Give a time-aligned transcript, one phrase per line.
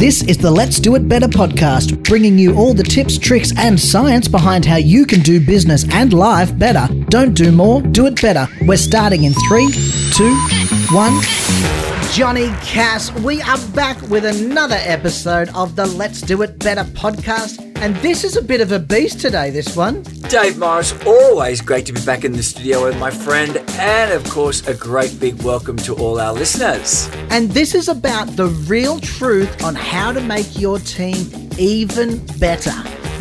[0.00, 3.78] This is the Let's Do It Better podcast, bringing you all the tips, tricks, and
[3.78, 6.90] science behind how you can do business and life better.
[7.10, 8.48] Don't do more, do it better.
[8.62, 9.68] We're starting in three,
[10.14, 10.34] two,
[10.90, 11.20] one.
[12.12, 17.60] Johnny Cass, we are back with another episode of the Let's Do It Better podcast.
[17.76, 20.02] And this is a bit of a beast today, this one.
[20.30, 24.24] Dave Morris, always great to be back in the studio with my friend, and of
[24.30, 27.08] course, a great big welcome to all our listeners.
[27.30, 32.72] And this is about the real truth on how to make your team even better.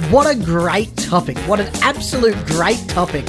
[0.10, 1.38] What a great topic.
[1.40, 3.26] What an absolute great topic.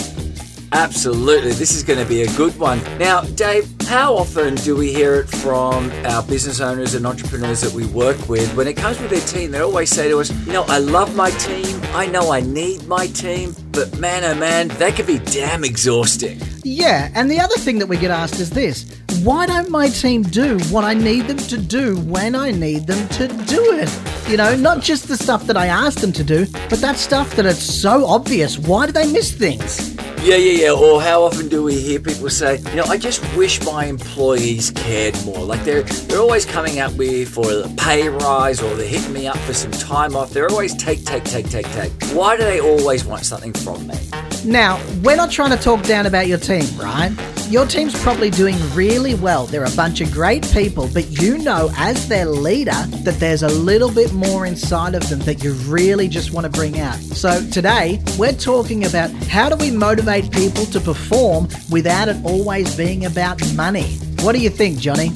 [0.72, 2.80] Absolutely, this is going to be a good one.
[2.98, 7.72] Now, Dave, how often do we hear it from our business owners and entrepreneurs that
[7.72, 8.54] we work with?
[8.56, 11.16] When it comes with their team, they always say to us, You know, I love
[11.16, 15.18] my team, I know I need my team, but man, oh man, they can be
[15.18, 16.40] damn exhausting.
[16.62, 18.84] Yeah, and the other thing that we get asked is this
[19.24, 23.06] why don't my team do what I need them to do when I need them
[23.08, 24.30] to do it?
[24.30, 27.36] You know, not just the stuff that I ask them to do, but that stuff
[27.36, 28.58] that it's so obvious.
[28.58, 29.99] Why do they miss things?
[30.22, 30.72] Yeah, yeah, yeah.
[30.72, 34.70] Or how often do we hear people say, you know, I just wish my employees
[34.70, 35.38] cared more.
[35.38, 39.26] Like they're they're always coming at me for a pay rise or they're hitting me
[39.26, 40.30] up for some time off.
[40.30, 41.90] They're always take, take, take, take, take.
[42.12, 43.96] Why do they always want something from me?
[44.44, 47.16] Now, we're not trying to talk down about your team, right?
[47.50, 49.44] Your team's probably doing really well.
[49.44, 53.48] They're a bunch of great people, but you know, as their leader, that there's a
[53.48, 56.94] little bit more inside of them that you really just want to bring out.
[56.94, 62.76] So today, we're talking about how do we motivate people to perform without it always
[62.76, 63.94] being about money.
[64.20, 65.10] What do you think, Johnny?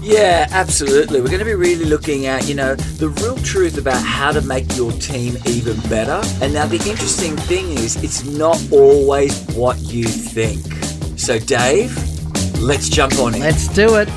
[0.00, 1.20] Yeah, absolutely.
[1.20, 4.40] We're going to be really looking at, you know, the real truth about how to
[4.42, 6.22] make your team even better.
[6.40, 10.64] And now the interesting thing is, it's not always what you think.
[11.20, 11.94] So, Dave,
[12.60, 13.40] let's jump on in.
[13.42, 14.08] Let's do it.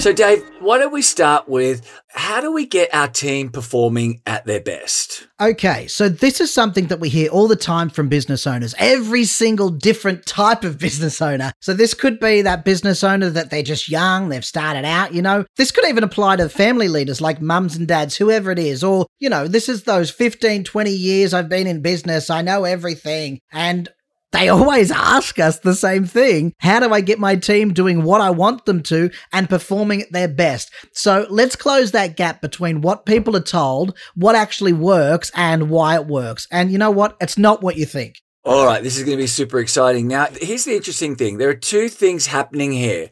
[0.00, 1.86] So, Dave, why don't we start with
[2.26, 5.28] how do we get our team performing at their best?
[5.40, 9.24] Okay, so this is something that we hear all the time from business owners, every
[9.24, 11.52] single different type of business owner.
[11.60, 15.22] So, this could be that business owner that they're just young, they've started out, you
[15.22, 15.44] know.
[15.56, 18.82] This could even apply to family leaders like mums and dads, whoever it is.
[18.82, 22.64] Or, you know, this is those 15, 20 years I've been in business, I know
[22.64, 23.38] everything.
[23.52, 23.88] And
[24.36, 26.52] they always ask us the same thing.
[26.58, 30.12] How do I get my team doing what I want them to and performing at
[30.12, 30.70] their best?
[30.92, 35.94] So let's close that gap between what people are told, what actually works, and why
[35.94, 36.46] it works.
[36.50, 37.16] And you know what?
[37.20, 38.20] It's not what you think.
[38.44, 40.06] All right, this is going to be super exciting.
[40.06, 43.10] Now, here's the interesting thing there are two things happening here.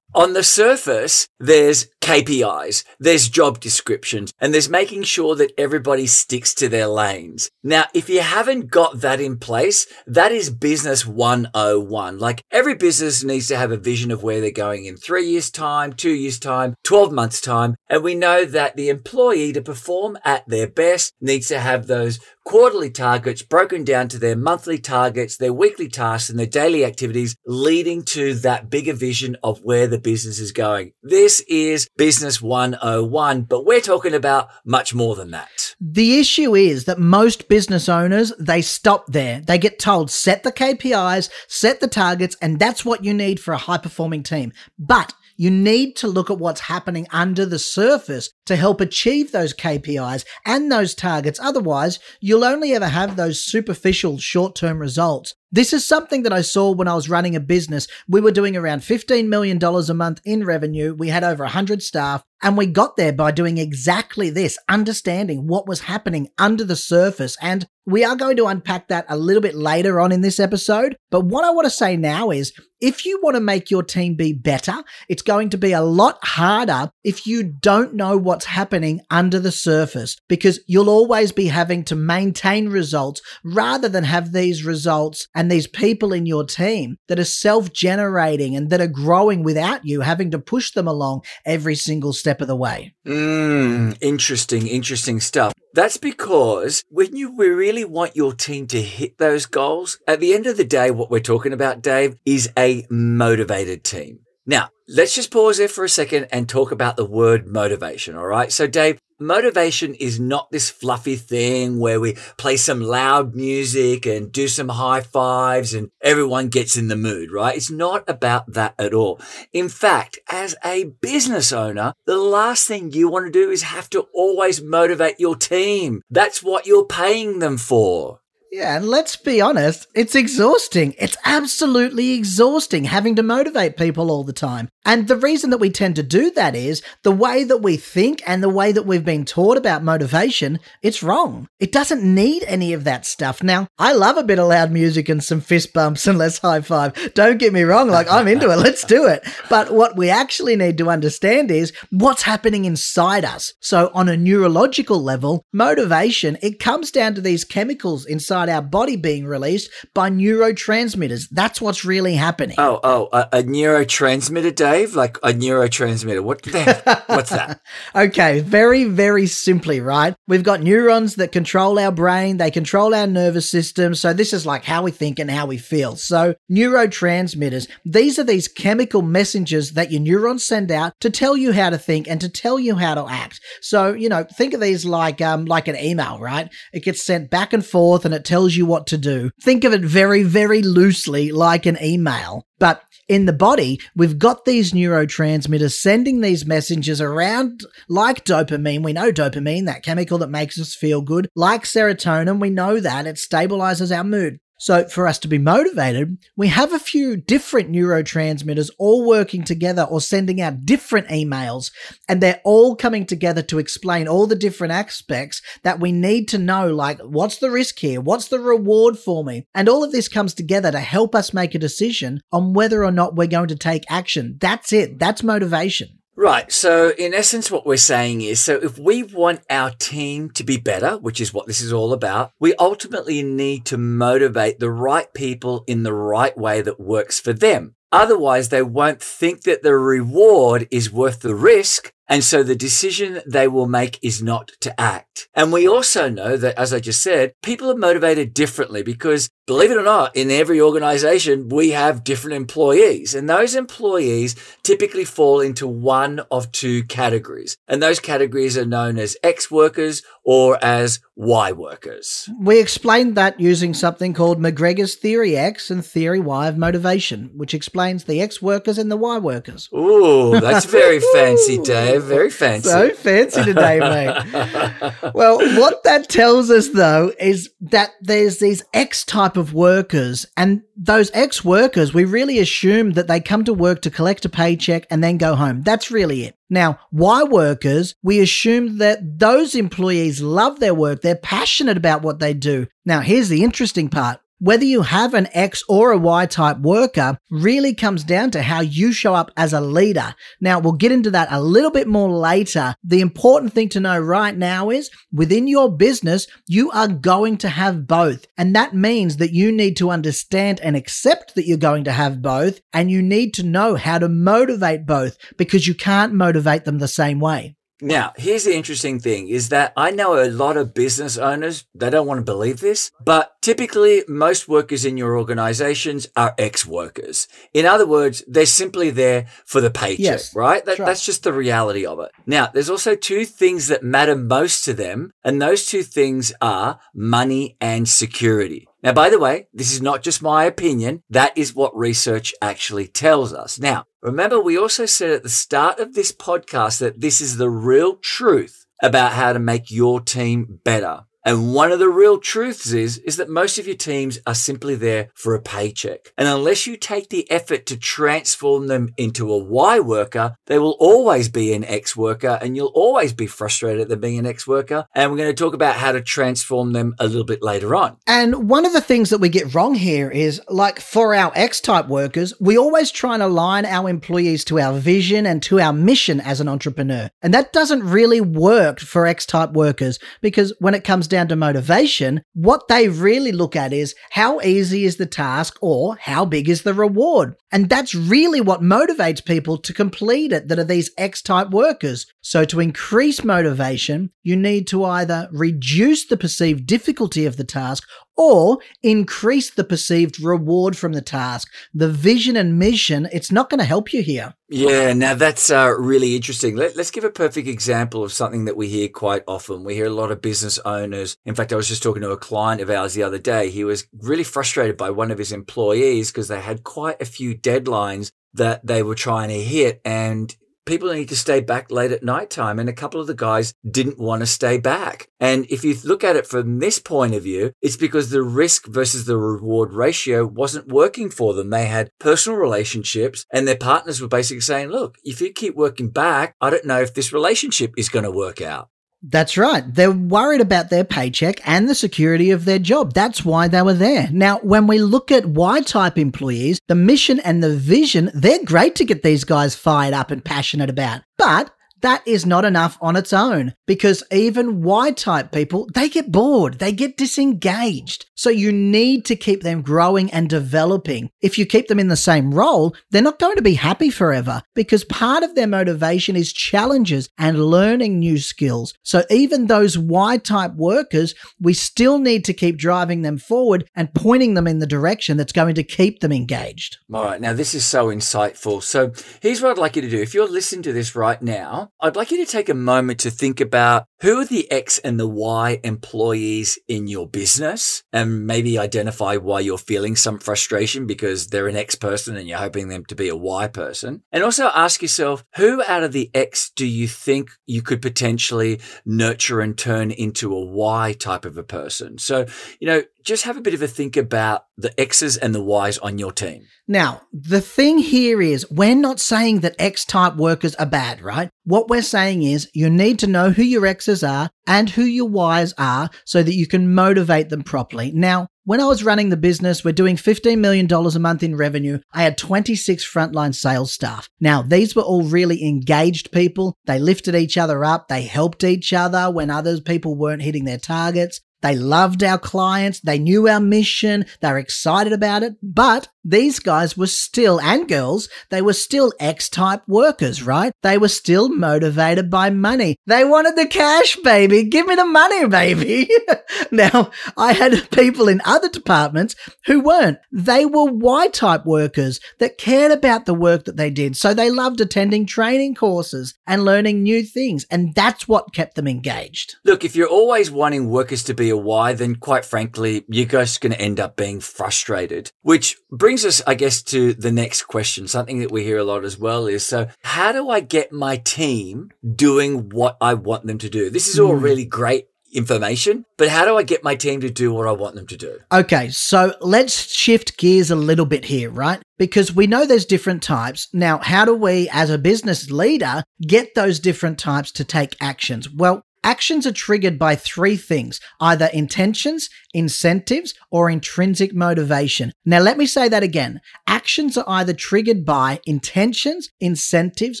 [0.14, 6.54] On the surface, there's KPIs, there's job descriptions, and there's making sure that everybody sticks
[6.54, 7.50] to their lanes.
[7.62, 12.18] Now, if you haven't got that in place, that is business 101.
[12.18, 15.50] Like every business needs to have a vision of where they're going in three years
[15.50, 17.76] time, two years time, 12 months time.
[17.88, 22.18] And we know that the employee to perform at their best needs to have those
[22.44, 27.36] quarterly targets broken down to their monthly targets, their weekly tasks and their daily activities
[27.46, 30.92] leading to that bigger vision of where the business is going.
[31.02, 35.74] This is business 101, but we're talking about much more than that.
[35.78, 39.42] The issue is that most business owners, they stop there.
[39.42, 43.52] They get told set the KPIs, set the targets, and that's what you need for
[43.52, 44.54] a high performing team.
[44.78, 49.52] But you need to look at what's happening under the surface to help achieve those
[49.52, 51.38] KPIs and those targets.
[51.38, 55.34] Otherwise, you'll only ever have those superficial short term results.
[55.52, 57.88] This is something that I saw when I was running a business.
[58.06, 60.94] We were doing around $15 million a month in revenue.
[60.94, 65.66] We had over 100 staff, and we got there by doing exactly this, understanding what
[65.66, 67.36] was happening under the surface.
[67.42, 70.96] And we are going to unpack that a little bit later on in this episode.
[71.10, 74.14] But what I want to say now is if you want to make your team
[74.14, 79.00] be better, it's going to be a lot harder if you don't know what's happening
[79.10, 84.64] under the surface because you'll always be having to maintain results rather than have these
[84.64, 89.42] results and these people in your team that are self generating and that are growing
[89.42, 92.94] without you having to push them along every single step of the way.
[93.06, 95.54] Mm, interesting, interesting stuff.
[95.72, 100.46] That's because when you really want your team to hit those goals, at the end
[100.46, 104.18] of the day, what we're talking about, Dave, is a motivated team.
[104.46, 108.16] Now, let's just pause there for a second and talk about the word motivation.
[108.16, 108.50] All right.
[108.50, 114.32] So, Dave, motivation is not this fluffy thing where we play some loud music and
[114.32, 117.56] do some high fives and everyone gets in the mood, right?
[117.56, 119.20] It's not about that at all.
[119.52, 123.90] In fact, as a business owner, the last thing you want to do is have
[123.90, 126.02] to always motivate your team.
[126.10, 128.19] That's what you're paying them for.
[128.50, 130.94] Yeah, and let's be honest, it's exhausting.
[130.98, 134.68] It's absolutely exhausting having to motivate people all the time.
[134.84, 138.22] And the reason that we tend to do that is the way that we think
[138.26, 141.48] and the way that we've been taught about motivation, it's wrong.
[141.58, 143.42] It doesn't need any of that stuff.
[143.42, 146.62] Now, I love a bit of loud music and some fist bumps and less high
[146.62, 147.14] five.
[147.14, 149.22] Don't get me wrong, like I'm into it, let's do it.
[149.48, 153.52] But what we actually need to understand is what's happening inside us.
[153.60, 158.96] So, on a neurological level, motivation, it comes down to these chemicals inside our body
[158.96, 161.28] being released by neurotransmitters.
[161.30, 162.56] That's what's really happening.
[162.58, 164.94] Oh, oh, a, a neurotransmitter, Dave?
[164.94, 166.22] Like a neurotransmitter.
[166.22, 167.02] What the?
[167.06, 167.60] What's that?
[167.94, 170.14] okay, very, very simply, right?
[170.28, 173.94] We've got neurons that control our brain, they control our nervous system.
[173.94, 175.96] So, this is like how we think and how we feel.
[175.96, 181.52] So, neurotransmitters, these are these chemical messengers that your neurons send out to tell you
[181.52, 183.40] how to think and to tell you how to act.
[183.60, 186.48] So, you know, think of these like um like an email, right?
[186.72, 189.30] It gets sent back and forth and it tells you what to do.
[189.42, 192.44] Think of it very, very loosely like an email.
[192.60, 198.84] But in the body, we've got these neurotransmitters sending these messages around like dopamine.
[198.84, 201.28] We know dopamine, that chemical that makes us feel good.
[201.34, 204.38] Like serotonin, we know that it stabilizes our mood.
[204.60, 209.84] So, for us to be motivated, we have a few different neurotransmitters all working together
[209.84, 211.72] or sending out different emails,
[212.06, 216.36] and they're all coming together to explain all the different aspects that we need to
[216.36, 218.02] know like, what's the risk here?
[218.02, 219.46] What's the reward for me?
[219.54, 222.92] And all of this comes together to help us make a decision on whether or
[222.92, 224.36] not we're going to take action.
[224.42, 224.98] That's it.
[224.98, 225.99] That's motivation.
[226.20, 226.52] Right.
[226.52, 230.58] So, in essence, what we're saying is so if we want our team to be
[230.58, 235.10] better, which is what this is all about, we ultimately need to motivate the right
[235.14, 237.74] people in the right way that works for them.
[237.90, 241.94] Otherwise, they won't think that the reward is worth the risk.
[242.10, 245.28] And so the decision they will make is not to act.
[245.32, 249.70] And we also know that, as I just said, people are motivated differently because believe
[249.70, 254.34] it or not, in every organization, we have different employees and those employees
[254.64, 257.56] typically fall into one of two categories.
[257.68, 262.28] And those categories are known as X workers or as Y workers.
[262.40, 267.54] We explained that using something called McGregor's Theory X and Theory Y of motivation, which
[267.54, 269.68] explains the X workers and the Y workers.
[269.74, 271.99] Ooh, that's very fancy, Dave.
[272.08, 272.68] Very fancy.
[272.68, 274.92] So fancy today, mate.
[275.14, 280.62] well, what that tells us though is that there's these X type of workers and
[280.76, 284.86] those X workers, we really assume that they come to work to collect a paycheck
[284.90, 285.62] and then go home.
[285.62, 286.36] That's really it.
[286.48, 291.02] Now, Y workers, we assume that those employees love their work.
[291.02, 292.66] They're passionate about what they do.
[292.86, 294.20] Now, here's the interesting part.
[294.42, 298.60] Whether you have an X or a Y type worker really comes down to how
[298.62, 300.14] you show up as a leader.
[300.40, 302.74] Now, we'll get into that a little bit more later.
[302.82, 307.50] The important thing to know right now is within your business, you are going to
[307.50, 308.24] have both.
[308.38, 312.22] And that means that you need to understand and accept that you're going to have
[312.22, 312.60] both.
[312.72, 316.88] And you need to know how to motivate both because you can't motivate them the
[316.88, 317.56] same way.
[317.80, 321.90] Now, here's the interesting thing is that I know a lot of business owners, they
[321.90, 327.28] don't want to believe this, but typically most workers in your organizations are X-workers.
[327.54, 330.64] In other words, they're simply there for the paycheck, yes, right?
[330.64, 332.10] That, That's just the reality of it.
[332.26, 336.80] Now, there's also two things that matter most to them, and those two things are
[336.94, 338.68] money and security.
[338.82, 341.02] Now, by the way, this is not just my opinion.
[341.10, 343.58] That is what research actually tells us.
[343.58, 347.50] Now, remember, we also said at the start of this podcast that this is the
[347.50, 351.04] real truth about how to make your team better.
[351.24, 354.74] And one of the real truths is, is that most of your teams are simply
[354.74, 356.12] there for a paycheck.
[356.16, 360.76] And unless you take the effort to transform them into a Y worker, they will
[360.80, 364.46] always be an X worker and you'll always be frustrated at them being an X
[364.46, 364.86] worker.
[364.94, 367.98] And we're going to talk about how to transform them a little bit later on.
[368.06, 371.60] And one of the things that we get wrong here is like for our X
[371.60, 375.72] type workers, we always try and align our employees to our vision and to our
[375.72, 377.10] mission as an entrepreneur.
[377.20, 381.36] And that doesn't really work for X type workers because when it comes down to
[381.36, 386.48] motivation, what they really look at is how easy is the task or how big
[386.48, 387.34] is the reward.
[387.52, 392.06] And that's really what motivates people to complete it that are these X type workers.
[392.20, 397.88] So to increase motivation, you need to either reduce the perceived difficulty of the task
[398.20, 401.48] or increase the perceived reward from the task.
[401.72, 404.34] The vision and mission, it's not going to help you here.
[404.50, 406.54] Yeah, now that's uh, really interesting.
[406.56, 409.64] Let, us give a perfect example of something that we hear quite often.
[409.64, 411.16] We hear a lot of business owners.
[411.24, 413.48] In fact, I was just talking to a client of ours the other day.
[413.48, 417.34] He was really frustrated by one of his employees because they had quite a few
[417.42, 419.80] deadlines that they were trying to hit.
[419.84, 420.34] And
[420.66, 422.58] people need to stay back late at night time.
[422.58, 425.08] And a couple of the guys didn't want to stay back.
[425.18, 428.66] And if you look at it from this point of view, it's because the risk
[428.66, 431.50] versus the reward ratio wasn't working for them.
[431.50, 435.90] They had personal relationships and their partners were basically saying, look, if you keep working
[435.90, 438.68] back, I don't know if this relationship is going to work out.
[439.02, 439.64] That's right.
[439.66, 442.92] They're worried about their paycheck and the security of their job.
[442.92, 444.08] That's why they were there.
[444.12, 448.74] Now, when we look at Y type employees, the mission and the vision, they're great
[448.76, 451.00] to get these guys fired up and passionate about.
[451.16, 456.12] But that is not enough on its own because even Y type people, they get
[456.12, 458.06] bored, they get disengaged.
[458.14, 461.10] So you need to keep them growing and developing.
[461.20, 464.42] If you keep them in the same role, they're not going to be happy forever
[464.54, 468.74] because part of their motivation is challenges and learning new skills.
[468.82, 473.94] So even those Y type workers, we still need to keep driving them forward and
[473.94, 476.78] pointing them in the direction that's going to keep them engaged.
[476.92, 477.20] All right.
[477.20, 478.62] Now, this is so insightful.
[478.62, 480.00] So here's what I'd like you to do.
[480.00, 483.10] If you're listening to this right now, I'd like you to take a moment to
[483.10, 488.58] think about who are the X and the Y employees in your business and maybe
[488.58, 492.84] identify why you're feeling some frustration because they're an X person and you're hoping them
[492.86, 494.02] to be a Y person.
[494.12, 498.60] And also ask yourself, who out of the X do you think you could potentially
[498.84, 501.98] nurture and turn into a Y type of a person?
[501.98, 502.26] So,
[502.58, 505.78] you know, just have a bit of a think about the X's and the Y's
[505.78, 506.44] on your team.
[506.68, 511.30] Now, the thing here is we're not saying that X type workers are bad, right?
[511.44, 515.08] What we're saying is you need to know who your X's are and who your
[515.08, 517.90] Y's are so that you can motivate them properly.
[517.92, 521.78] Now, when I was running the business, we're doing $15 million a month in revenue.
[521.92, 524.08] I had 26 frontline sales staff.
[524.20, 526.56] Now, these were all really engaged people.
[526.66, 527.88] They lifted each other up.
[527.88, 531.20] They helped each other when other people weren't hitting their targets.
[531.42, 532.80] They loved our clients.
[532.80, 534.06] They knew our mission.
[534.20, 535.36] They were excited about it.
[535.42, 540.52] But these guys were still, and girls, they were still X type workers, right?
[540.62, 542.76] They were still motivated by money.
[542.86, 544.44] They wanted the cash, baby.
[544.44, 545.88] Give me the money, baby.
[546.50, 549.14] now, I had people in other departments
[549.46, 549.98] who weren't.
[550.10, 553.96] They were Y type workers that cared about the work that they did.
[553.96, 557.44] So they loved attending training courses and learning new things.
[557.50, 559.36] And that's what kept them engaged.
[559.44, 563.40] Look, if you're always wanting workers to be a Y, then quite frankly, you're just
[563.40, 567.88] going to end up being frustrated, which brings us, I guess, to the next question.
[567.88, 570.96] Something that we hear a lot as well is so, how do I get my
[570.96, 573.70] team doing what I want them to do?
[573.70, 574.22] This is all mm.
[574.22, 577.74] really great information, but how do I get my team to do what I want
[577.74, 578.18] them to do?
[578.32, 581.60] Okay, so let's shift gears a little bit here, right?
[581.78, 583.48] Because we know there's different types.
[583.52, 588.30] Now, how do we, as a business leader, get those different types to take actions?
[588.30, 594.92] Well, Actions are triggered by three things either intentions, incentives, or intrinsic motivation.
[595.04, 596.20] Now, let me say that again.
[596.46, 600.00] Actions are either triggered by intentions, incentives,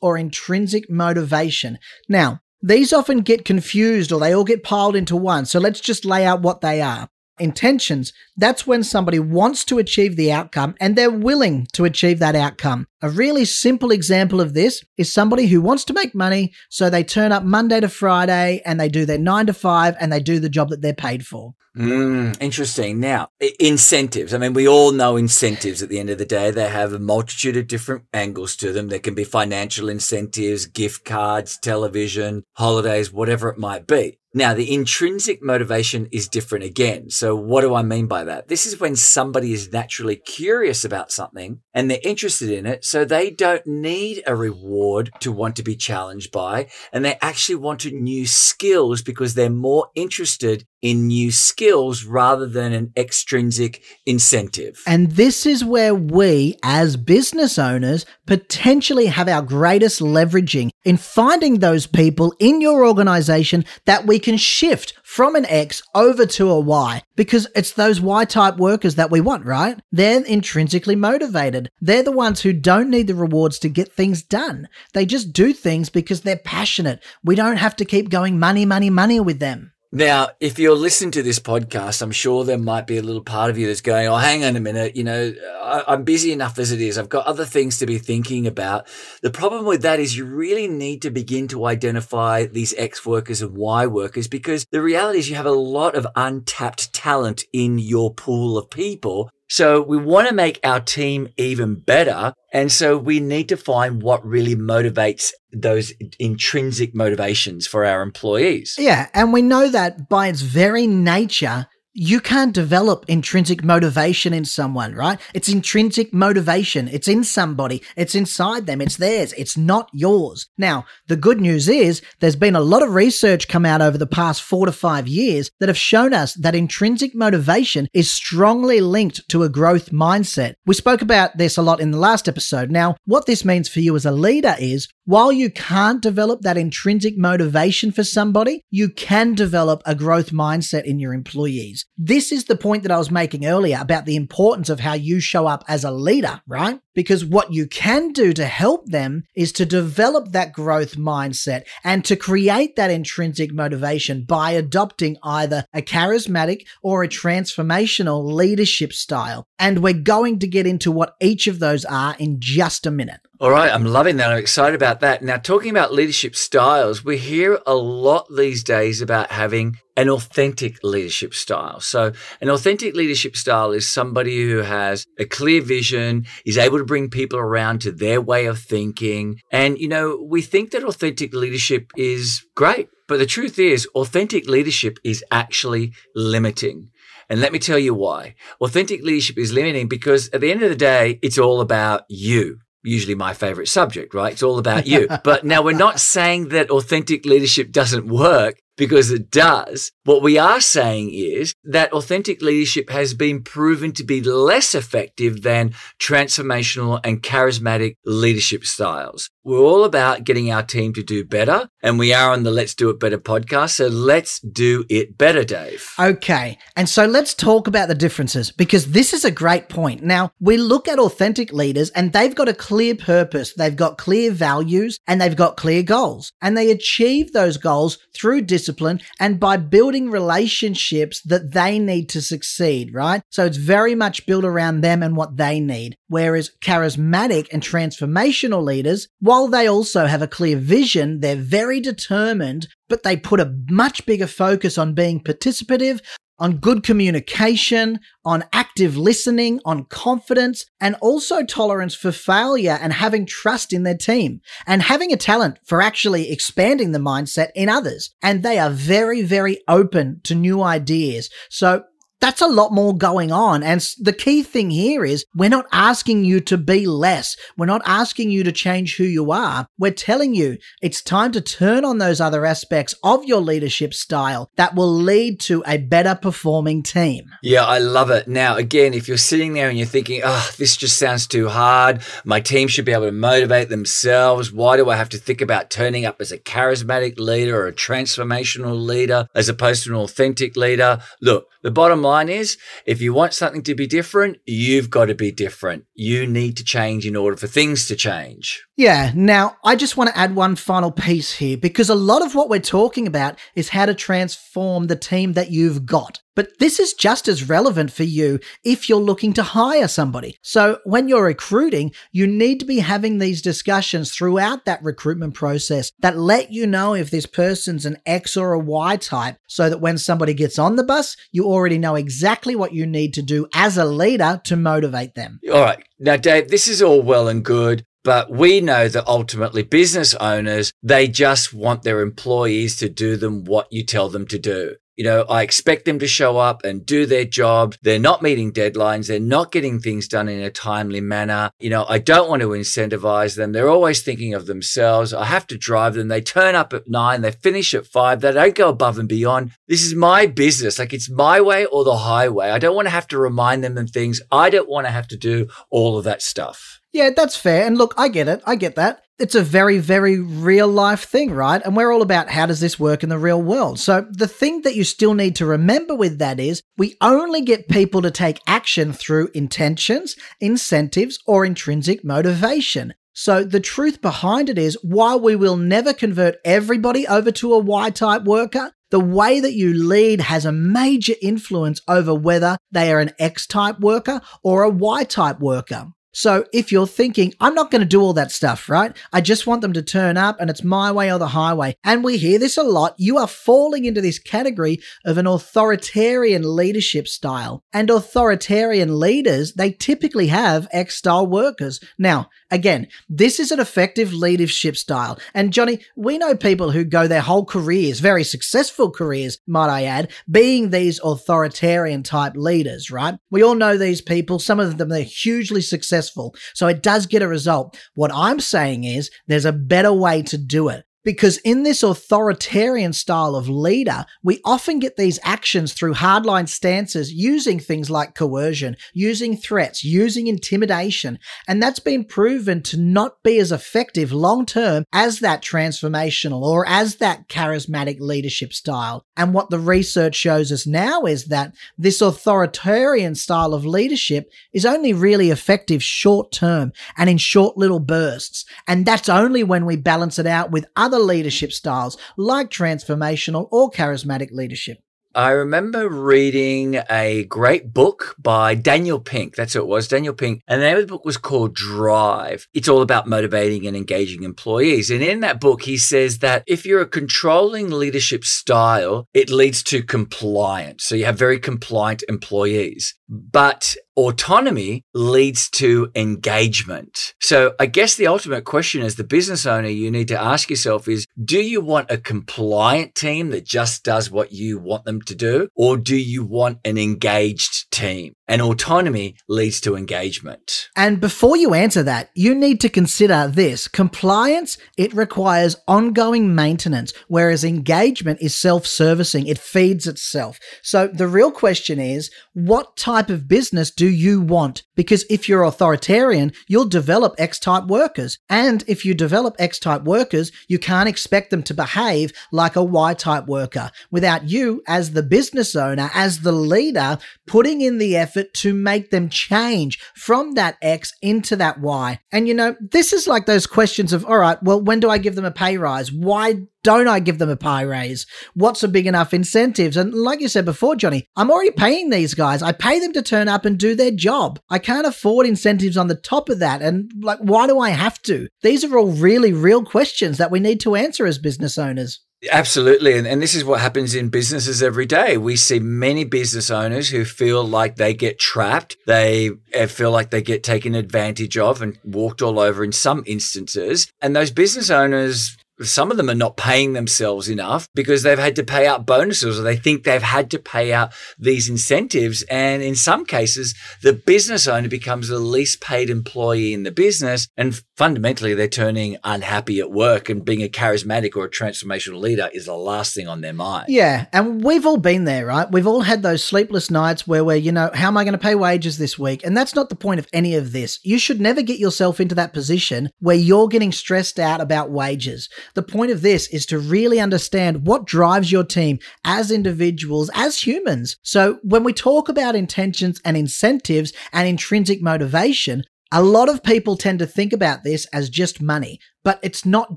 [0.00, 1.78] or intrinsic motivation.
[2.08, 5.44] Now, these often get confused or they all get piled into one.
[5.44, 10.16] So let's just lay out what they are intentions, that's when somebody wants to achieve
[10.16, 12.86] the outcome and they're willing to achieve that outcome.
[13.02, 17.04] A really simple example of this is somebody who wants to make money, so they
[17.04, 20.38] turn up Monday to Friday and they do their nine to five and they do
[20.38, 21.54] the job that they're paid for.
[21.76, 23.00] Mm, interesting.
[23.00, 24.34] Now, incentives.
[24.34, 26.50] I mean, we all know incentives at the end of the day.
[26.50, 28.88] They have a multitude of different angles to them.
[28.88, 34.18] There can be financial incentives, gift cards, television, holidays, whatever it might be.
[34.34, 37.10] Now, the intrinsic motivation is different again.
[37.10, 38.48] So what do I mean by that?
[38.48, 42.84] This is when somebody is naturally curious about something and they're interested in it.
[42.84, 46.68] So they don't need a reward to want to be challenged by.
[46.92, 52.72] And they actually want new skills because they're more interested in new skills rather than
[52.72, 54.82] an extrinsic incentive.
[54.86, 61.60] And this is where we, as business owners, potentially have our greatest leveraging in finding
[61.60, 66.58] those people in your organization that we can shift from an X over to a
[66.58, 69.80] Y because it's those Y type workers that we want, right?
[69.90, 71.70] They're intrinsically motivated.
[71.80, 74.68] They're the ones who don't need the rewards to get things done.
[74.92, 77.02] They just do things because they're passionate.
[77.24, 79.72] We don't have to keep going money, money, money with them.
[79.94, 83.50] Now, if you're listening to this podcast, I'm sure there might be a little part
[83.50, 84.96] of you that's going, Oh, hang on a minute.
[84.96, 86.96] You know, I, am busy enough as it is.
[86.96, 88.88] I've got other things to be thinking about.
[89.20, 93.42] The problem with that is you really need to begin to identify these X workers
[93.42, 97.78] and Y workers because the reality is you have a lot of untapped talent in
[97.78, 102.32] your pool of people so we want to make our team even better.
[102.54, 108.76] And so we need to find what really motivates those intrinsic motivations for our employees.
[108.78, 109.10] Yeah.
[109.12, 114.94] And we know that by its very nature, you can't develop intrinsic motivation in someone,
[114.94, 115.20] right?
[115.34, 116.88] It's intrinsic motivation.
[116.88, 117.82] It's in somebody.
[117.96, 118.80] It's inside them.
[118.80, 119.34] It's theirs.
[119.34, 120.48] It's not yours.
[120.56, 124.06] Now, the good news is there's been a lot of research come out over the
[124.06, 129.28] past four to five years that have shown us that intrinsic motivation is strongly linked
[129.28, 130.54] to a growth mindset.
[130.64, 132.70] We spoke about this a lot in the last episode.
[132.70, 136.56] Now, what this means for you as a leader is while you can't develop that
[136.56, 141.81] intrinsic motivation for somebody, you can develop a growth mindset in your employees.
[141.96, 145.20] This is the point that I was making earlier about the importance of how you
[145.20, 146.80] show up as a leader, right?
[146.94, 152.04] Because what you can do to help them is to develop that growth mindset and
[152.04, 159.46] to create that intrinsic motivation by adopting either a charismatic or a transformational leadership style.
[159.58, 163.20] And we're going to get into what each of those are in just a minute.
[163.42, 164.30] All right, I'm loving that.
[164.30, 165.20] I'm excited about that.
[165.20, 170.78] Now, talking about leadership styles, we hear a lot these days about having an authentic
[170.84, 171.80] leadership style.
[171.80, 176.84] So, an authentic leadership style is somebody who has a clear vision, is able to
[176.84, 179.40] bring people around to their way of thinking.
[179.50, 184.46] And, you know, we think that authentic leadership is great, but the truth is, authentic
[184.46, 186.90] leadership is actually limiting.
[187.28, 188.36] And let me tell you why.
[188.60, 192.60] Authentic leadership is limiting because at the end of the day, it's all about you
[192.82, 194.32] usually my favorite subject, right?
[194.32, 195.08] It's all about you.
[195.24, 199.92] but now we're not saying that authentic leadership doesn't work because it does.
[200.04, 205.42] What we are saying is that authentic leadership has been proven to be less effective
[205.42, 209.30] than transformational and charismatic leadership styles.
[209.44, 212.76] We're all about getting our team to do better, and we are on the Let's
[212.76, 213.70] Do It Better podcast.
[213.70, 215.92] So let's do it better, Dave.
[215.98, 216.58] Okay.
[216.76, 220.00] And so let's talk about the differences because this is a great point.
[220.00, 224.30] Now, we look at authentic leaders and they've got a clear purpose, they've got clear
[224.30, 226.32] values, and they've got clear goals.
[226.40, 232.22] And they achieve those goals through discipline and by building relationships that they need to
[232.22, 233.22] succeed, right?
[233.30, 235.96] So it's very much built around them and what they need.
[236.06, 242.68] Whereas charismatic and transformational leaders, while they also have a clear vision, they're very determined,
[242.90, 246.00] but they put a much bigger focus on being participative,
[246.38, 253.24] on good communication, on active listening, on confidence, and also tolerance for failure and having
[253.24, 258.10] trust in their team and having a talent for actually expanding the mindset in others.
[258.20, 261.30] And they are very, very open to new ideas.
[261.48, 261.84] So
[262.22, 263.64] that's a lot more going on.
[263.64, 267.36] And the key thing here is we're not asking you to be less.
[267.58, 269.66] We're not asking you to change who you are.
[269.76, 274.48] We're telling you it's time to turn on those other aspects of your leadership style
[274.54, 277.24] that will lead to a better performing team.
[277.42, 278.28] Yeah, I love it.
[278.28, 282.02] Now, again, if you're sitting there and you're thinking, oh, this just sounds too hard.
[282.24, 284.52] My team should be able to motivate themselves.
[284.52, 287.72] Why do I have to think about turning up as a charismatic leader or a
[287.72, 291.00] transformational leader as opposed to an authentic leader?
[291.20, 295.14] Look, the bottom line is if you want something to be different, you've got to
[295.14, 295.84] be different.
[295.94, 298.64] You need to change in order for things to change.
[298.76, 299.12] Yeah.
[299.14, 302.48] Now, I just want to add one final piece here because a lot of what
[302.48, 306.20] we're talking about is how to transform the team that you've got.
[306.34, 310.38] But this is just as relevant for you if you're looking to hire somebody.
[310.42, 315.92] So when you're recruiting, you need to be having these discussions throughout that recruitment process
[316.00, 319.80] that let you know if this person's an X or a Y type so that
[319.80, 323.46] when somebody gets on the bus, you already know exactly what you need to do
[323.54, 325.40] as a leader to motivate them.
[325.52, 325.84] All right.
[325.98, 327.84] Now, Dave, this is all well and good.
[328.04, 333.44] But we know that ultimately business owners, they just want their employees to do them
[333.44, 334.74] what you tell them to do.
[334.96, 337.74] You know, I expect them to show up and do their job.
[337.82, 339.08] They're not meeting deadlines.
[339.08, 341.50] They're not getting things done in a timely manner.
[341.58, 343.52] You know, I don't want to incentivize them.
[343.52, 345.14] They're always thinking of themselves.
[345.14, 346.08] I have to drive them.
[346.08, 347.22] They turn up at nine.
[347.22, 348.20] They finish at five.
[348.20, 349.52] They don't go above and beyond.
[349.66, 350.78] This is my business.
[350.78, 352.50] Like it's my way or the highway.
[352.50, 354.20] I don't want to have to remind them of things.
[354.30, 356.80] I don't want to have to do all of that stuff.
[356.92, 357.66] Yeah, that's fair.
[357.66, 358.42] And look, I get it.
[358.46, 359.02] I get that.
[359.22, 361.62] It's a very, very real life thing, right?
[361.64, 363.78] And we're all about how does this work in the real world.
[363.78, 367.68] So the thing that you still need to remember with that is we only get
[367.68, 372.94] people to take action through intentions, incentives, or intrinsic motivation.
[373.12, 377.60] So the truth behind it is while we will never convert everybody over to a
[377.60, 382.92] Y type worker, the way that you lead has a major influence over whether they
[382.92, 385.92] are an X type worker or a Y type worker.
[386.12, 388.94] So if you're thinking, I'm not going to do all that stuff, right?
[389.12, 391.74] I just want them to turn up and it's my way or the highway.
[391.84, 392.94] And we hear this a lot.
[392.98, 397.64] You are falling into this category of an authoritarian leadership style.
[397.72, 401.80] And authoritarian leaders, they typically have X style workers.
[401.98, 405.18] Now, Again, this is an effective leadership style.
[405.32, 409.84] And Johnny, we know people who go their whole careers, very successful careers, might I
[409.84, 413.14] add, being these authoritarian type leaders, right?
[413.30, 414.38] We all know these people.
[414.38, 416.34] Some of them, they're hugely successful.
[416.52, 417.78] So it does get a result.
[417.94, 420.84] What I'm saying is there's a better way to do it.
[421.04, 427.12] Because in this authoritarian style of leader, we often get these actions through hardline stances
[427.12, 431.18] using things like coercion, using threats, using intimidation.
[431.48, 436.66] And that's been proven to not be as effective long term as that transformational or
[436.68, 439.04] as that charismatic leadership style.
[439.16, 444.64] And what the research shows us now is that this authoritarian style of leadership is
[444.64, 448.44] only really effective short term and in short little bursts.
[448.66, 453.48] And that's only when we balance it out with other other leadership styles like transformational
[453.50, 454.78] or charismatic leadership.
[455.14, 459.36] I remember reading a great book by Daniel Pink.
[459.36, 460.42] That's who it was, Daniel Pink.
[460.48, 462.48] And the name of the book was called Drive.
[462.54, 464.90] It's all about motivating and engaging employees.
[464.90, 469.62] And in that book, he says that if you're a controlling leadership style, it leads
[469.64, 470.84] to compliance.
[470.84, 472.94] So you have very compliant employees.
[473.06, 477.14] But autonomy leads to engagement.
[477.20, 480.88] So I guess the ultimate question as the business owner you need to ask yourself
[480.88, 485.14] is, do you want a compliant team that just does what you want them to
[485.14, 485.48] do?
[485.54, 488.14] Or do you want an engaged team?
[488.28, 490.70] And autonomy leads to engagement.
[490.74, 493.68] And before you answer that, you need to consider this.
[493.68, 499.26] Compliance, it requires ongoing maintenance, whereas engagement is self-servicing.
[499.26, 500.38] It feeds itself.
[500.62, 504.62] So the real question is, what type of business do you want?
[504.74, 508.18] Because if you're authoritarian, you'll develop X type workers.
[508.28, 512.62] And if you develop X type workers, you can't expect them to behave like a
[512.62, 517.96] Y type worker without you as the business owner, as the leader, putting in the
[517.96, 522.00] effort to make them change from that X into that Y.
[522.10, 524.98] And you know, this is like those questions of, all right, well, when do I
[524.98, 525.92] give them a pay rise?
[525.92, 528.06] Why don't I give them a pay raise?
[528.34, 529.76] What's a big enough incentives?
[529.76, 532.42] And like you said before, Johnny, I'm already paying these guys.
[532.42, 534.38] I pay them to turn up and do their job.
[534.48, 536.62] I can't afford incentives on the top of that.
[536.62, 538.28] And like, why do I have to?
[538.42, 542.00] These are all really real questions that we need to answer as business owners.
[542.30, 542.96] Absolutely.
[542.96, 545.16] And, and this is what happens in businesses every day.
[545.16, 548.76] We see many business owners who feel like they get trapped.
[548.86, 553.02] They eh, feel like they get taken advantage of and walked all over in some
[553.06, 553.90] instances.
[554.00, 558.36] And those business owners some of them are not paying themselves enough because they've had
[558.36, 562.22] to pay out bonuses or they think they've had to pay out these incentives.
[562.24, 567.28] And in some cases, the business owner becomes the least paid employee in the business.
[567.36, 572.28] And fundamentally, they're turning unhappy at work and being a charismatic or a transformational leader
[572.32, 573.66] is the last thing on their mind.
[573.68, 574.06] Yeah.
[574.12, 575.50] And we've all been there, right?
[575.50, 578.18] We've all had those sleepless nights where we're, you know, how am I going to
[578.18, 579.24] pay wages this week?
[579.24, 580.78] And that's not the point of any of this.
[580.82, 585.28] You should never get yourself into that position where you're getting stressed out about wages.
[585.54, 590.46] The point of this is to really understand what drives your team as individuals, as
[590.46, 590.96] humans.
[591.02, 596.76] So when we talk about intentions and incentives and intrinsic motivation, a lot of people
[596.76, 599.76] tend to think about this as just money, but it's not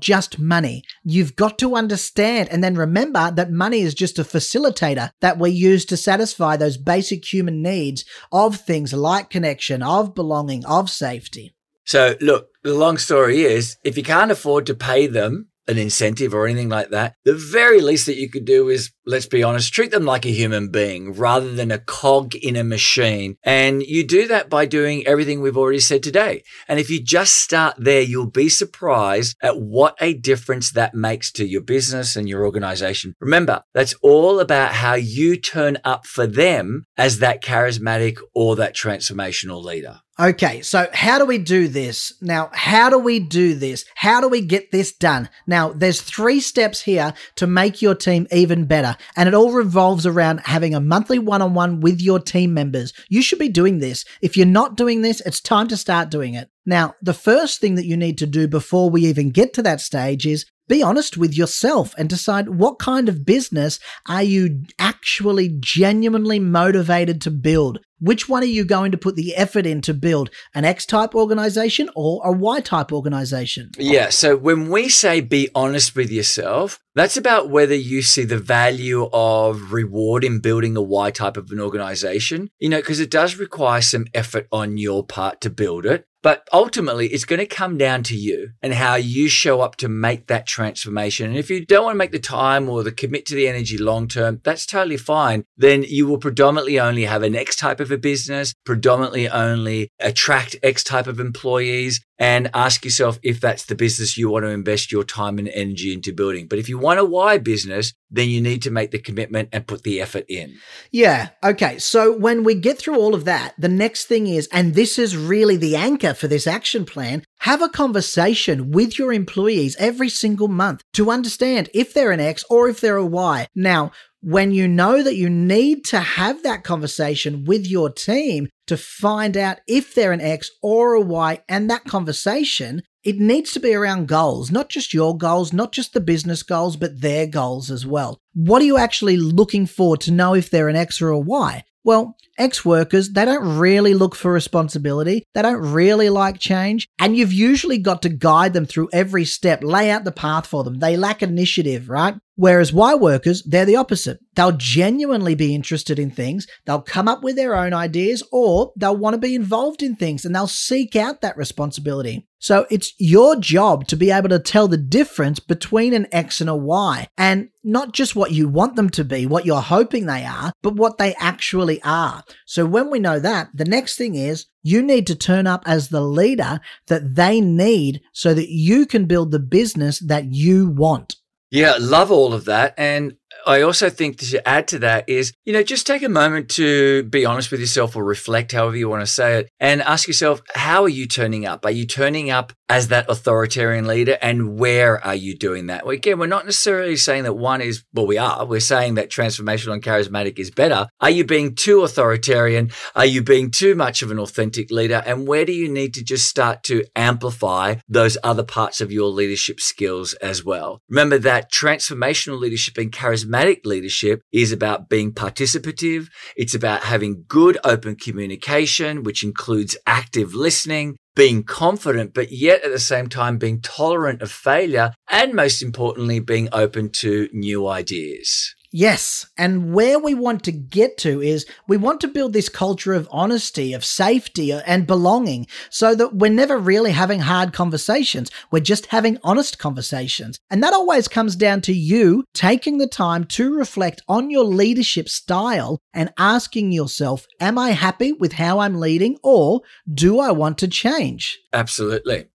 [0.00, 0.82] just money.
[1.04, 5.50] You've got to understand and then remember that money is just a facilitator that we
[5.50, 11.54] use to satisfy those basic human needs of things like connection, of belonging, of safety.
[11.84, 16.34] So, look, the long story is if you can't afford to pay them an incentive
[16.34, 17.14] or anything like that.
[17.24, 20.30] The very least that you could do is, let's be honest, treat them like a
[20.30, 23.36] human being rather than a cog in a machine.
[23.42, 26.42] And you do that by doing everything we've already said today.
[26.68, 31.32] And if you just start there, you'll be surprised at what a difference that makes
[31.32, 33.14] to your business and your organization.
[33.20, 38.74] Remember, that's all about how you turn up for them as that charismatic or that
[38.74, 40.00] transformational leader.
[40.18, 42.14] Okay, so how do we do this?
[42.22, 43.84] Now, how do we do this?
[43.96, 45.28] How do we get this done?
[45.46, 50.06] Now, there's three steps here to make your team even better, and it all revolves
[50.06, 52.94] around having a monthly one on one with your team members.
[53.10, 54.06] You should be doing this.
[54.22, 56.48] If you're not doing this, it's time to start doing it.
[56.64, 59.82] Now, the first thing that you need to do before we even get to that
[59.82, 65.56] stage is be honest with yourself and decide what kind of business are you actually
[65.60, 67.78] genuinely motivated to build.
[67.98, 71.14] Which one are you going to put the effort in to build an X type
[71.14, 73.70] organization or a Y type organization?
[73.78, 74.10] Yeah.
[74.10, 79.08] So when we say be honest with yourself, that's about whether you see the value
[79.14, 83.36] of reward in building a Y type of an organization, you know, because it does
[83.36, 86.06] require some effort on your part to build it.
[86.26, 89.88] But ultimately, it's going to come down to you and how you show up to
[89.88, 91.28] make that transformation.
[91.28, 93.78] And if you don't want to make the time or the commit to the energy
[93.78, 95.44] long term, that's totally fine.
[95.56, 100.56] Then you will predominantly only have an X type of a business, predominantly only attract
[100.64, 104.90] X type of employees and ask yourself if that's the business you want to invest
[104.90, 106.46] your time and energy into building.
[106.46, 109.66] But if you want a Y business, then you need to make the commitment and
[109.66, 110.56] put the effort in.
[110.90, 111.30] Yeah.
[111.44, 111.78] Okay.
[111.78, 115.16] So when we get through all of that, the next thing is, and this is
[115.16, 120.48] really the anchor for this action plan, have a conversation with your employees every single
[120.48, 123.46] month to understand if they're an X or if they're a Y.
[123.54, 123.92] Now,
[124.26, 129.36] when you know that you need to have that conversation with your team to find
[129.36, 133.72] out if they're an X or a Y, and that conversation, it needs to be
[133.72, 137.86] around goals, not just your goals, not just the business goals, but their goals as
[137.86, 138.18] well.
[138.34, 141.62] What are you actually looking for to know if they're an X or a Y?
[141.84, 145.22] Well, X workers, they don't really look for responsibility.
[145.34, 146.88] They don't really like change.
[146.98, 150.64] And you've usually got to guide them through every step, lay out the path for
[150.64, 150.80] them.
[150.80, 152.16] They lack initiative, right?
[152.36, 154.20] Whereas Y workers, they're the opposite.
[154.34, 156.46] They'll genuinely be interested in things.
[156.66, 160.24] They'll come up with their own ideas or they'll want to be involved in things
[160.24, 162.28] and they'll seek out that responsibility.
[162.38, 166.50] So it's your job to be able to tell the difference between an X and
[166.50, 170.24] a Y and not just what you want them to be, what you're hoping they
[170.26, 172.22] are, but what they actually are.
[172.44, 175.88] So when we know that, the next thing is you need to turn up as
[175.88, 181.16] the leader that they need so that you can build the business that you want.
[181.50, 182.74] Yeah, love all of that.
[182.76, 186.48] And I also think to add to that is, you know, just take a moment
[186.50, 190.08] to be honest with yourself or reflect, however you want to say it, and ask
[190.08, 191.64] yourself, how are you turning up?
[191.64, 194.18] Are you turning up as that authoritarian leader?
[194.20, 195.86] And where are you doing that?
[195.86, 198.44] Well, again, we're not necessarily saying that one is, well, we are.
[198.44, 200.88] We're saying that transformational and charismatic is better.
[201.00, 202.72] Are you being too authoritarian?
[202.96, 205.04] Are you being too much of an authentic leader?
[205.06, 209.08] And where do you need to just start to amplify those other parts of your
[209.08, 210.82] leadership skills as well?
[210.88, 216.08] Remember that transformational leadership and charismatic charismatic leadership is about being participative.
[216.36, 222.72] It's about having good open communication, which includes active listening, being confident, but yet at
[222.72, 228.54] the same time being tolerant of failure, and most importantly, being open to new ideas.
[228.78, 229.24] Yes.
[229.38, 233.08] And where we want to get to is we want to build this culture of
[233.10, 238.30] honesty, of safety, uh, and belonging so that we're never really having hard conversations.
[238.50, 240.38] We're just having honest conversations.
[240.50, 245.08] And that always comes down to you taking the time to reflect on your leadership
[245.08, 250.58] style and asking yourself, Am I happy with how I'm leading or do I want
[250.58, 251.38] to change?
[251.50, 252.26] Absolutely.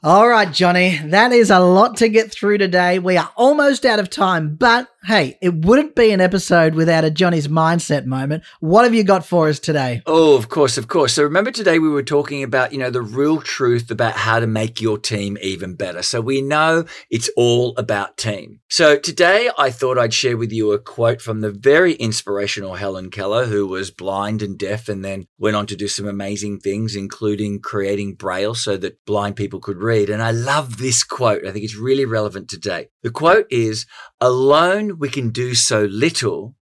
[0.00, 3.00] All right, Johnny, that is a lot to get through today.
[3.00, 7.10] We are almost out of time, but hey, it wouldn't be an episode without a
[7.10, 8.44] Johnny's mindset moment.
[8.60, 10.02] What have you got for us today?
[10.04, 11.14] Oh, of course, of course.
[11.14, 14.46] So remember today we were talking about, you know, the real truth about how to
[14.46, 16.02] make your team even better.
[16.02, 18.60] So we know it's all about team.
[18.68, 23.08] So today I thought I'd share with you a quote from the very inspirational Helen
[23.08, 26.94] Keller, who was blind and deaf and then went on to do some amazing things,
[26.94, 30.10] including creating Braille so that blind people could read.
[30.10, 31.46] And I love this quote.
[31.46, 32.88] I think it's really relevant today.
[33.02, 33.86] The quote is,
[34.20, 36.56] alone we can do so little.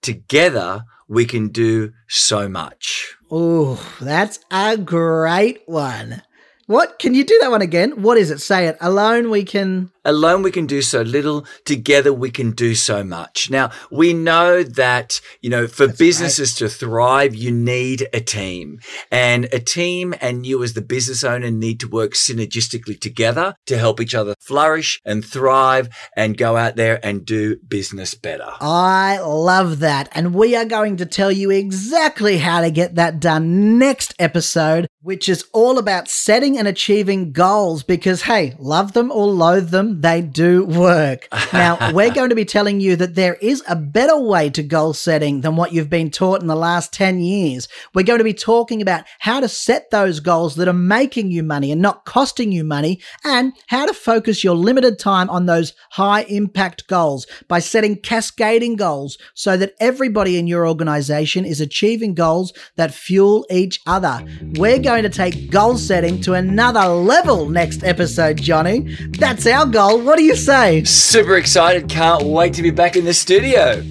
[0.00, 3.14] Together we can do so much.
[3.30, 6.22] Oh, that's a great one.
[6.66, 6.98] What?
[6.98, 8.02] Can you do that one again?
[8.02, 8.40] What is it?
[8.40, 8.76] Say it.
[8.80, 9.90] Alone we can.
[10.04, 11.46] Alone we can do so little.
[11.64, 13.50] Together we can do so much.
[13.50, 16.70] Now, we know that, you know, for That's businesses right.
[16.70, 18.80] to thrive, you need a team.
[19.10, 23.78] And a team and you as the business owner need to work synergistically together to
[23.78, 28.50] help each other flourish and thrive and go out there and do business better.
[28.60, 30.08] I love that.
[30.12, 34.86] And we are going to tell you exactly how to get that done next episode,
[35.00, 39.91] which is all about setting and achieving goals because, hey, love them or loathe them,
[40.00, 41.28] they do work.
[41.52, 44.92] Now, we're going to be telling you that there is a better way to goal
[44.92, 47.68] setting than what you've been taught in the last 10 years.
[47.94, 51.42] We're going to be talking about how to set those goals that are making you
[51.42, 55.72] money and not costing you money, and how to focus your limited time on those
[55.90, 62.14] high impact goals by setting cascading goals so that everybody in your organization is achieving
[62.14, 64.24] goals that fuel each other.
[64.54, 68.96] We're going to take goal setting to another level next episode, Johnny.
[69.18, 70.00] That's our goal goal.
[70.00, 70.84] What do you say?
[70.84, 71.88] Super excited.
[71.88, 73.82] Can't wait to be back in the studio.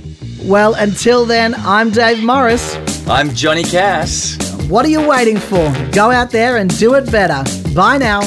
[0.44, 2.76] Well, until then, I'm Dave Morris.
[3.08, 4.38] I'm Johnny Cass.
[4.70, 5.74] What are you waiting for?
[5.92, 7.44] Go out there and do it better.
[7.74, 8.22] Bye now.